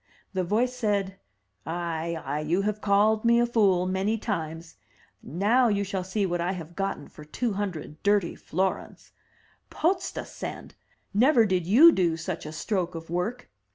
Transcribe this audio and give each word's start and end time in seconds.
The 0.33 0.43
voice 0.43 0.75
said, 0.75 1.19
'*Ay, 1.63 2.17
ay, 2.25 2.39
you 2.39 2.63
have 2.63 2.81
called 2.81 3.23
me 3.23 3.39
a 3.39 3.45
fool 3.45 3.85
many 3.85 4.17
times. 4.17 4.77
Now 5.21 5.67
you 5.67 5.83
shall 5.83 6.03
see 6.03 6.25
what 6.25 6.41
I 6.41 6.53
have 6.53 6.75
gotten 6.75 7.07
for 7.07 7.23
two 7.23 7.53
hundred 7.53 8.01
dirty 8.01 8.33
florins. 8.35 9.11
Potztausend! 9.69 10.71
never 11.13 11.45
did 11.45 11.67
you 11.67 11.91
do 11.91 12.17
such 12.17 12.47
a 12.47 12.51
stroke 12.51 12.95
of 12.95 13.11
work!'' 13.11 13.51